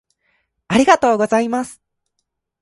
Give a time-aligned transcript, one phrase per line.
[0.67, 1.79] ありがとうございます